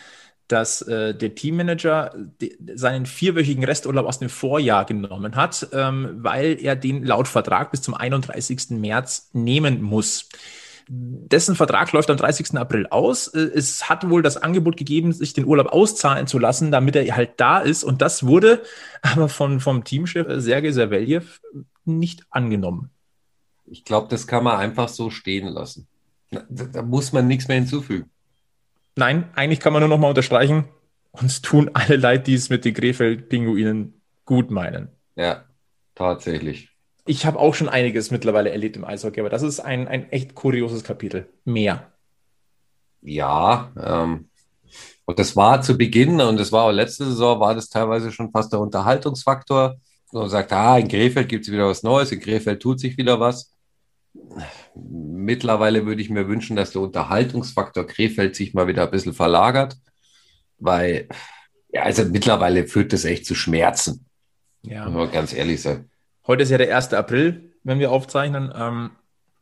[0.48, 2.14] dass äh, der Teammanager
[2.74, 7.82] seinen vierwöchigen Resturlaub aus dem Vorjahr genommen hat, ähm, weil er den laut Vertrag bis
[7.82, 8.70] zum 31.
[8.70, 10.28] März nehmen muss.
[10.88, 12.56] Dessen Vertrag läuft am 30.
[12.56, 13.28] April aus.
[13.28, 17.14] Äh, es hat wohl das Angebot gegeben, sich den Urlaub auszahlen zu lassen, damit er
[17.14, 17.84] halt da ist.
[17.84, 18.62] Und das wurde
[19.02, 21.40] aber von, vom Teamchef Sergei Serveljev
[21.84, 22.90] nicht angenommen.
[23.66, 25.86] Ich glaube, das kann man einfach so stehen lassen.
[26.30, 28.10] Da, da muss man nichts mehr hinzufügen.
[28.96, 30.64] Nein, eigentlich kann man nur noch mal unterstreichen,
[31.12, 34.88] uns tun alle leid, die es mit den Krefeld-Pinguinen gut meinen.
[35.16, 35.44] Ja,
[35.94, 36.70] tatsächlich.
[37.08, 40.34] Ich habe auch schon einiges mittlerweile erlebt im Eishockey, aber das ist ein, ein echt
[40.34, 41.28] kurioses Kapitel.
[41.44, 41.90] Mehr.
[43.00, 44.28] Ja, ähm,
[45.04, 48.30] und das war zu Beginn und das war auch letzte Saison, war das teilweise schon
[48.30, 49.76] fast der Unterhaltungsfaktor.
[50.12, 53.18] Man sagt, ah, in Krefeld gibt es wieder was Neues, in Krefeld tut sich wieder
[53.18, 53.54] was
[54.74, 59.76] mittlerweile würde ich mir wünschen, dass der Unterhaltungsfaktor Krefeld sich mal wieder ein bisschen verlagert,
[60.58, 61.08] weil,
[61.70, 64.06] ja, also mittlerweile führt das echt zu Schmerzen.
[64.62, 64.84] Ja.
[64.84, 65.90] Muss man ganz ehrlich sein.
[66.28, 66.92] Heute ist ja der 1.
[66.92, 68.52] April, wenn wir aufzeichnen.
[68.54, 68.90] Ähm,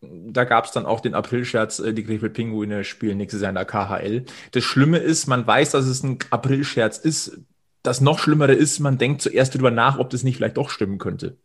[0.00, 3.56] da gab es dann auch den Aprilscherz, äh, die Krefeld Pinguine spielen nächstes Jahr in
[3.56, 4.24] der KHL.
[4.52, 7.40] Das Schlimme ist, man weiß, dass es ein Aprilscherz ist.
[7.82, 10.96] Das noch Schlimmere ist, man denkt zuerst darüber nach, ob das nicht vielleicht doch stimmen
[10.96, 11.36] könnte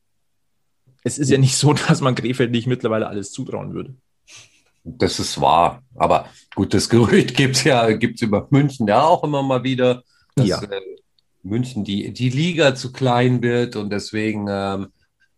[1.04, 3.96] es ist ja nicht so, dass man Krefeld nicht mittlerweile alles zutrauen würde.
[4.84, 5.84] Das ist wahr.
[5.96, 10.04] Aber gut, das Gerücht gibt es ja gibt's über München ja auch immer mal wieder,
[10.36, 10.62] dass ja.
[10.62, 10.82] äh,
[11.44, 14.88] München die, die Liga zu klein wird und deswegen ähm,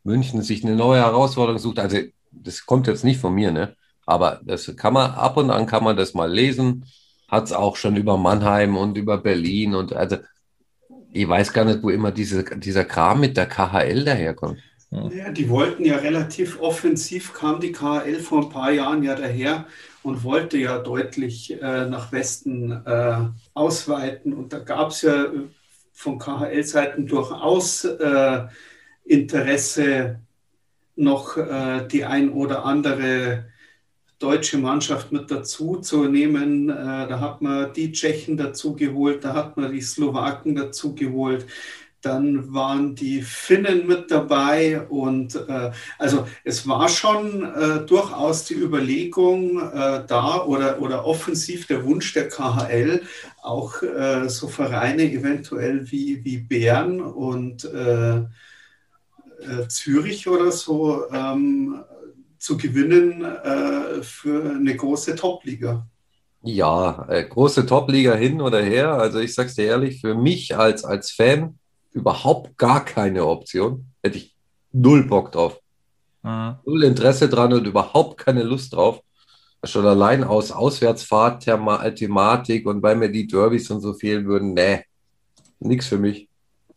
[0.03, 1.79] München sich eine neue Herausforderung sucht.
[1.79, 1.97] Also
[2.31, 3.75] das kommt jetzt nicht von mir, ne?
[4.05, 6.85] Aber das kann man ab und an kann man das mal lesen.
[7.27, 10.17] Hat es auch schon über Mannheim und über Berlin und also
[11.13, 14.57] ich weiß gar nicht, wo immer diese, dieser Kram mit der KHL daherkommt.
[14.89, 19.65] Ja, die wollten ja relativ offensiv, kam die KHL vor ein paar Jahren ja daher
[20.03, 23.17] und wollte ja deutlich äh, nach Westen äh,
[23.53, 24.33] ausweiten.
[24.33, 25.27] Und da gab es ja
[25.93, 28.43] von KHL-Seiten durchaus äh,
[29.05, 30.19] Interesse,
[30.95, 33.45] noch äh, die ein oder andere
[34.19, 36.69] deutsche Mannschaft mit dazu zu nehmen.
[36.69, 41.45] Äh, da hat man die Tschechen dazu geholt, da hat man die Slowaken dazu geholt.
[41.99, 48.55] Dann waren die Finnen mit dabei und äh, also es war schon äh, durchaus die
[48.55, 53.03] Überlegung äh, da oder, oder offensiv der Wunsch der KHL,
[53.41, 57.67] auch äh, so Vereine eventuell wie, wie Bern und
[59.47, 61.83] äh, äh, Zürich oder so ähm,
[62.39, 63.25] zu gewinnen
[64.01, 65.87] für eine große Top-Liga.
[66.41, 68.95] Ja, große Top-Liga hin oder her.
[68.95, 71.57] Also ich sag's dir ehrlich, für mich als, als Fan
[71.93, 73.85] überhaupt gar keine Option.
[74.03, 74.35] Hätte ich
[74.73, 75.57] null Bock drauf.
[76.23, 76.55] Mhm.
[76.65, 78.99] Null Interesse dran und überhaupt keine Lust drauf.
[79.63, 84.83] schon allein aus Auswärtsfahrt-Thematik und weil mir die Derbys und so fehlen würden, nee,
[85.59, 86.27] nichts für mich.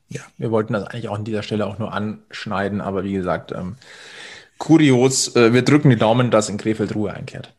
[0.09, 3.53] Ja, wir wollten das eigentlich auch an dieser Stelle auch nur anschneiden, aber wie gesagt,
[3.53, 3.77] ähm,
[4.59, 7.53] kurios, äh, wir drücken die Daumen, dass in Krefeld Ruhe einkehrt.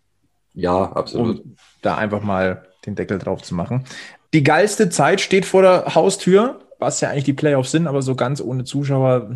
[0.54, 1.44] Ja, absolut.
[1.44, 3.84] Um da einfach mal den Deckel drauf zu machen.
[4.34, 8.16] Die geilste Zeit steht vor der Haustür, was ja eigentlich die Playoffs sind, aber so
[8.16, 9.36] ganz ohne Zuschauer,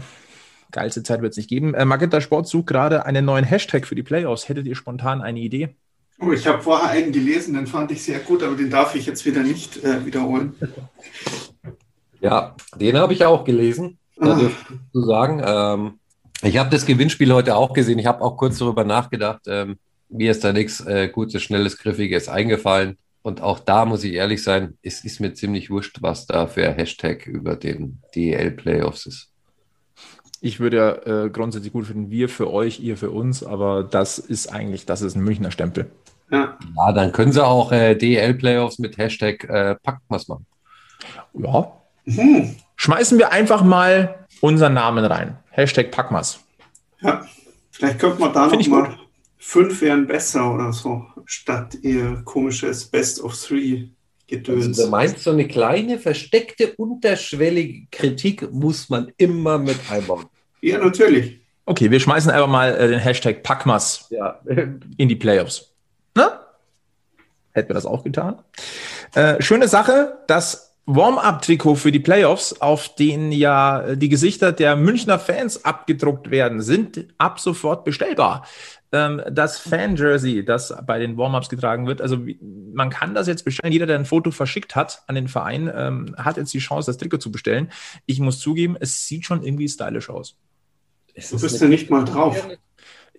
[0.72, 1.74] geilste Zeit wird es nicht geben.
[1.74, 4.50] Äh, Magenta Sport sucht gerade einen neuen Hashtag für die Playoffs.
[4.50, 5.76] Hättet ihr spontan eine Idee?
[6.20, 9.08] Oh, ich habe vorher einen gelesen, den fand ich sehr gut, aber den darf ich
[9.08, 10.54] jetzt wieder nicht äh, wiederholen.
[12.22, 14.50] Ja, den habe ich auch gelesen, da Ah.
[14.94, 15.42] zu sagen.
[15.46, 16.00] Ähm,
[16.44, 18.00] ich habe das Gewinnspiel heute auch gesehen.
[18.00, 19.42] Ich habe auch kurz darüber nachgedacht.
[19.48, 19.78] Ähm,
[20.10, 22.98] mir ist da nichts äh, Gutes, Schnelles, Griffiges eingefallen.
[23.24, 26.68] Und auch da muss ich ehrlich sein, es ist mir ziemlich wurscht, was da für
[26.68, 29.28] ein Hashtag über den DEL-Playoffs ist.
[30.42, 34.18] Ich würde ja äh, grundsätzlich gut finden, wir für euch, ihr für uns, aber das
[34.18, 35.92] ist eigentlich, das ist ein Münchner Stempel.
[36.32, 36.58] Ja.
[36.76, 40.48] Ja, dann können sie auch äh, DEL-Playoffs mit Hashtag äh, Packmas machen.
[41.34, 41.72] Ja.
[42.06, 42.56] Hm.
[42.76, 45.38] Schmeißen wir einfach mal unseren Namen rein.
[45.52, 46.40] Hashtag Packmas.
[47.02, 47.26] ja.
[47.72, 48.98] Vielleicht könnte man da Find noch ich mal
[49.38, 53.88] fünf wären besser oder so, statt ihr komisches Best of Three
[54.28, 54.68] Gedöns.
[54.68, 60.26] Also, du meinst, so eine kleine, versteckte, unterschwellige Kritik muss man immer mit einbauen.
[60.62, 61.40] ja, natürlich.
[61.66, 64.40] Okay, wir schmeißen einfach mal äh, den Hashtag Packmas Ja,
[64.98, 65.74] in die Playoffs.
[66.16, 66.30] Ne?
[67.52, 68.42] Hätten wir das auch getan.
[69.16, 74.76] Äh, schöne Sache, das Warm-up-Trikot für die Playoffs, auf denen ja äh, die Gesichter der
[74.76, 78.46] Münchner Fans abgedruckt werden, sind ab sofort bestellbar.
[78.92, 82.18] Ähm, das Fan-Jersey, das bei den Warm-ups getragen wird, also
[82.74, 83.72] man kann das jetzt bestellen.
[83.72, 86.98] Jeder, der ein Foto verschickt hat an den Verein, ähm, hat jetzt die Chance, das
[86.98, 87.72] Trikot zu bestellen.
[88.06, 90.36] Ich muss zugeben, es sieht schon irgendwie stylisch aus.
[91.14, 92.48] es Du ist bist ja nicht mal drauf.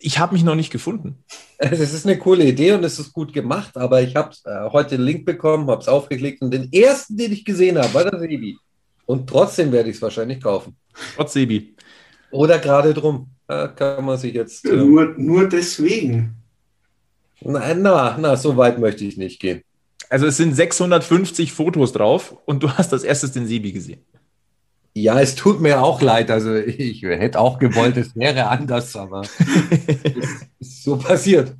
[0.05, 1.25] Ich habe mich noch nicht gefunden.
[1.59, 4.97] Es ist eine coole Idee und es ist gut gemacht, aber ich habe äh, heute
[4.97, 8.19] den Link bekommen, habe es aufgeklickt und den ersten, den ich gesehen habe, war der
[8.19, 8.59] Sebi.
[9.07, 10.77] Und trotzdem werde ich es wahrscheinlich kaufen.
[11.15, 11.77] Trotz Sebi.
[12.33, 13.29] Oder gerade drum.
[13.47, 14.65] Da kann man sich jetzt.
[14.65, 16.35] Ähm, Nur, nur deswegen.
[17.41, 19.62] na, na, na, so weit möchte ich nicht gehen.
[20.09, 24.01] Also es sind 650 Fotos drauf und du hast als erstes den Sebi gesehen.
[24.94, 26.31] Ja, es tut mir auch leid.
[26.31, 29.31] Also ich hätte auch gewollt, es wäre anders, aber es
[30.59, 31.55] ist so passiert.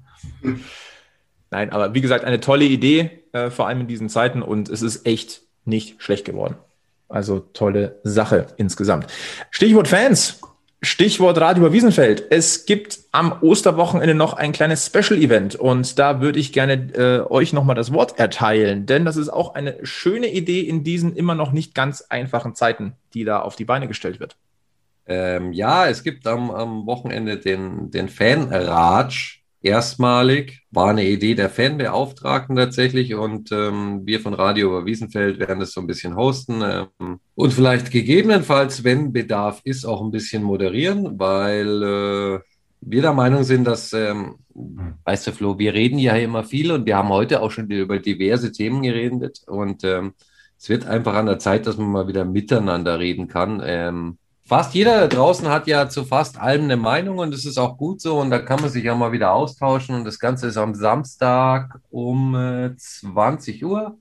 [1.51, 4.83] Nein, aber wie gesagt, eine tolle Idee, äh, vor allem in diesen Zeiten und es
[4.83, 6.57] ist echt nicht schlecht geworden.
[7.09, 9.07] Also tolle Sache insgesamt.
[9.51, 10.41] Stichwort Fans.
[10.85, 12.27] Stichwort Radio über Wiesenfeld.
[12.31, 17.53] Es gibt am Osterwochenende noch ein kleines Special-Event und da würde ich gerne äh, euch
[17.53, 21.53] nochmal das Wort erteilen, denn das ist auch eine schöne Idee in diesen immer noch
[21.53, 24.37] nicht ganz einfachen Zeiten, die da auf die Beine gestellt wird.
[25.07, 29.42] Ähm, ja, es gibt am, am Wochenende den, den Fan-Ratsch.
[29.63, 35.61] Erstmalig war eine Idee der Fanbeauftragten tatsächlich und ähm, wir von Radio über Wiesenfeld werden
[35.61, 40.43] das so ein bisschen hosten ähm, und vielleicht gegebenenfalls, wenn Bedarf ist, auch ein bisschen
[40.43, 42.41] moderieren, weil äh,
[42.81, 44.37] wir der Meinung sind, dass, ähm,
[45.05, 48.01] weißt du, Flo, wir reden ja immer viel und wir haben heute auch schon über
[48.01, 50.15] diverse Themen geredet und ähm,
[50.59, 53.63] es wird einfach an der Zeit, dass man mal wieder miteinander reden kann.
[54.53, 57.79] Fast jeder da draußen hat ja zu fast allem eine Meinung und das ist auch
[57.79, 60.59] gut so und da kann man sich ja mal wieder austauschen und das Ganze ist
[60.59, 63.97] am Samstag um äh, 20 Uhr.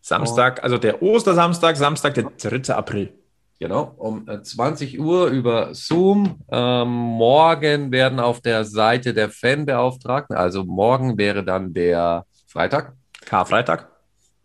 [0.00, 2.72] Samstag, also der Ostersamstag, Samstag, der 3.
[2.72, 3.14] April.
[3.58, 6.38] Genau, um äh, 20 Uhr über Zoom.
[6.52, 12.92] Ähm, morgen werden auf der Seite der Fanbeauftragten, also morgen wäre dann der Freitag,
[13.26, 13.88] Karfreitag.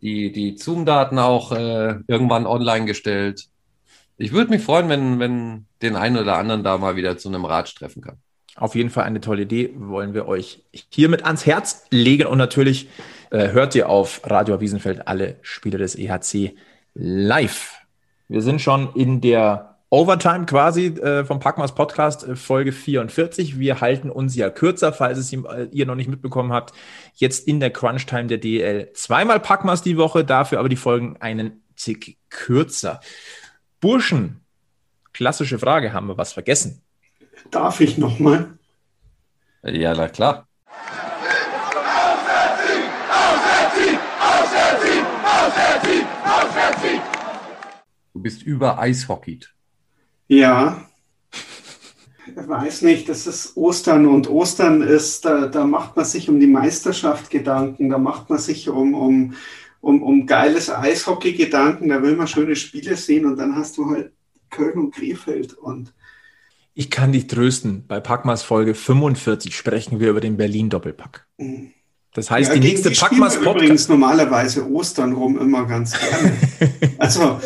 [0.02, 3.49] die, die Zoom-Daten auch äh, irgendwann online gestellt.
[4.20, 7.46] Ich würde mich freuen, wenn, wenn den einen oder anderen da mal wieder zu einem
[7.46, 8.18] Ratsch treffen kann.
[8.54, 12.26] Auf jeden Fall eine tolle Idee, wollen wir euch hiermit ans Herz legen.
[12.26, 12.90] Und natürlich
[13.30, 16.54] äh, hört ihr auf Radio Wiesenfeld alle Spiele des EHC
[16.92, 17.78] live.
[18.28, 23.58] Wir sind schon in der Overtime quasi äh, vom Packmas Podcast, äh, Folge 44.
[23.58, 26.74] Wir halten uns ja kürzer, falls es äh, ihr noch nicht mitbekommen habt.
[27.14, 28.90] Jetzt in der Crunch-Time der DL.
[28.92, 33.00] Zweimal Packmas die Woche, dafür aber die Folgen einen Tick kürzer.
[33.80, 34.44] Burschen,
[35.14, 36.82] klassische Frage, haben wir was vergessen?
[37.50, 38.58] Darf ich nochmal?
[39.62, 40.46] Ja, na klar.
[48.12, 49.54] Du bist über Eishockeyd.
[50.28, 50.84] Ja.
[52.26, 56.38] Ich weiß nicht, das ist Ostern und Ostern ist, da, da macht man sich um
[56.38, 59.34] die Meisterschaft Gedanken, da macht man sich um, um,
[59.80, 63.88] um, um geiles Eishockey Gedanken, da will man schöne Spiele sehen und dann hast du
[63.90, 64.12] halt
[64.50, 65.92] Köln und Krefeld und
[66.74, 67.84] Ich kann dich trösten.
[67.86, 71.26] Bei Packmas Folge 45 sprechen wir über den Berlin-Doppelpack.
[71.38, 71.70] mh,
[72.14, 73.56] Das heißt, Ja, die nächste Packmas Podcast.
[73.56, 76.32] übrigens normalerweise Ostern rum immer ganz gerne.
[76.98, 77.40] also,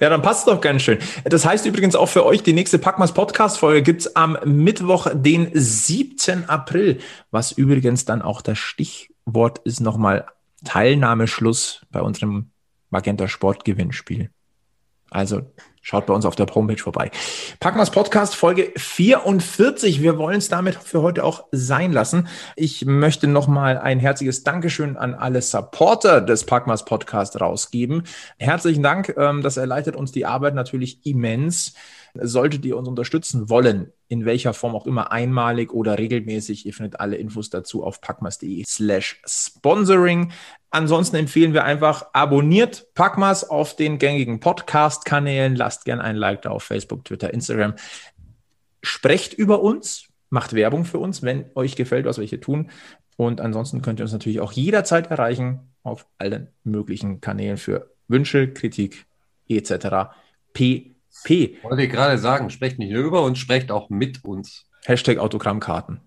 [0.00, 0.98] Ja, dann passt es doch ganz schön.
[1.24, 6.48] Das heißt übrigens auch für euch, die nächste Packmas Podcast-Folge gibt's am Mittwoch, den 7.
[6.48, 6.98] April,
[7.30, 10.26] was übrigens dann auch das Stichwort ist nochmal
[10.64, 12.50] Teilnahmeschluss bei unserem
[12.90, 14.30] Magenta Sport Gewinnspiel.
[15.10, 15.42] Also
[15.82, 17.10] schaut bei uns auf der Homepage vorbei.
[17.60, 20.00] Packmas Podcast Folge 44.
[20.00, 22.28] Wir wollen es damit für heute auch sein lassen.
[22.56, 28.04] Ich möchte nochmal ein herzliches Dankeschön an alle Supporter des Packmas Podcast rausgeben.
[28.38, 29.14] Herzlichen Dank.
[29.18, 31.74] ähm, Das erleichtert uns die Arbeit natürlich immens.
[32.14, 37.00] Solltet ihr uns unterstützen wollen, in welcher Form auch immer, einmalig oder regelmäßig, ihr findet
[37.00, 40.32] alle Infos dazu auf packmas.de slash sponsoring.
[40.70, 46.50] Ansonsten empfehlen wir einfach, abonniert Packmas auf den gängigen Podcast-Kanälen, lasst gern ein Like da
[46.50, 47.74] auf Facebook, Twitter, Instagram.
[48.82, 52.70] Sprecht über uns, macht Werbung für uns, wenn euch gefällt, was wir hier tun.
[53.16, 58.52] Und ansonsten könnt ihr uns natürlich auch jederzeit erreichen auf allen möglichen Kanälen für Wünsche,
[58.52, 59.06] Kritik
[59.48, 60.12] etc.
[61.24, 61.58] pp.
[61.62, 64.66] Wollte ich gerade sagen, sprecht nicht nur über uns, sprecht auch mit uns.
[64.84, 66.00] Hashtag Autogrammkarten.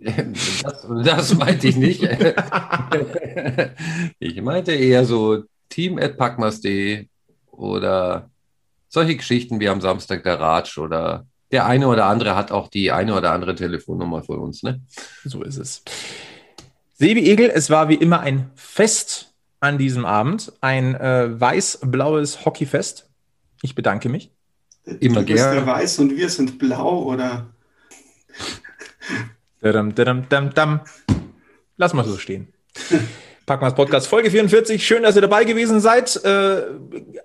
[0.62, 2.02] Das, das meinte ich nicht.
[4.18, 7.06] Ich meinte eher so team.packmas.de
[7.50, 8.30] oder
[8.88, 12.92] solche Geschichten wie am Samstag der Ratsch oder der eine oder andere hat auch die
[12.92, 14.80] eine oder andere Telefonnummer von uns, ne?
[15.24, 15.82] So ist es.
[16.94, 23.10] Sebi Egel, es war wie immer ein Fest an diesem Abend, ein äh, weiß-blaues Hockeyfest.
[23.64, 24.30] Ich bedanke mich.
[25.00, 25.54] Immer du bist gern.
[25.54, 27.46] der Weiß und wir sind blau oder
[29.62, 30.80] Dadam, dadam, dam, dam.
[31.78, 32.52] Lass mal so stehen.
[33.46, 34.86] Packmas Podcast Folge 44.
[34.86, 36.22] Schön, dass ihr dabei gewesen seid.
[36.26, 36.64] Äh,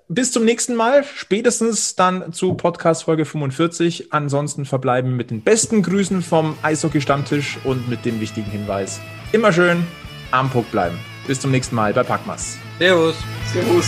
[0.08, 1.04] bis zum nächsten Mal.
[1.04, 4.14] Spätestens dann zu Podcast Folge 45.
[4.14, 9.02] Ansonsten verbleiben mit den besten Grüßen vom Eishockey-Stammtisch und mit dem wichtigen Hinweis.
[9.34, 9.86] Immer schön
[10.32, 10.98] am Puck bleiben.
[11.28, 12.58] Bis zum nächsten Mal bei Packmas.
[12.78, 13.18] Servus.
[13.52, 13.88] Servus.